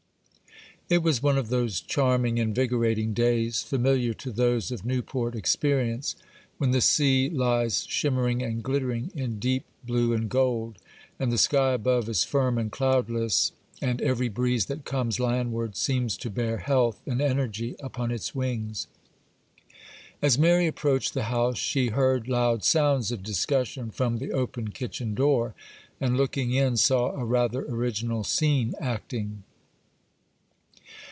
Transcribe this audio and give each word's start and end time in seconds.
It 0.89 1.01
was 1.03 1.23
one 1.23 1.37
of 1.37 1.47
those 1.47 1.79
charming, 1.79 2.37
invigorating 2.37 3.13
days, 3.13 3.61
familiar 3.63 4.13
to 4.15 4.29
those 4.29 4.71
of 4.73 4.83
Newport 4.83 5.35
experience, 5.37 6.17
when 6.57 6.71
the 6.71 6.81
sea 6.81 7.29
lies 7.29 7.85
shimmering 7.87 8.43
and 8.43 8.61
glittering 8.61 9.09
in 9.15 9.39
deep 9.39 9.63
blue 9.85 10.11
and 10.11 10.29
gold, 10.29 10.79
and 11.17 11.31
the 11.31 11.37
sky 11.37 11.71
above 11.71 12.09
is 12.09 12.25
firm 12.25 12.57
and 12.57 12.73
cloudless, 12.73 13.53
and 13.81 14.01
every 14.01 14.27
breeze 14.27 14.65
that 14.65 14.83
comes 14.83 15.17
landward 15.17 15.77
seems 15.77 16.17
to 16.17 16.29
bear 16.29 16.57
health 16.57 16.99
and 17.07 17.21
energy 17.21 17.77
upon 17.79 18.11
its 18.11 18.35
wings. 18.35 18.87
As 20.21 20.37
Mary 20.37 20.67
approached 20.67 21.13
the 21.13 21.23
house, 21.31 21.57
she 21.57 21.87
heard 21.87 22.27
loud 22.27 22.65
sounds 22.65 23.13
of 23.13 23.23
discussion 23.23 23.91
from 23.91 24.17
the 24.17 24.33
open 24.33 24.71
kitchen 24.71 25.15
door, 25.15 25.55
and, 26.01 26.17
looking 26.17 26.51
in, 26.51 26.75
saw 26.75 27.11
a 27.13 27.23
rather 27.23 27.61
original 27.61 28.25
scene 28.25 28.73
acting. 28.81 29.43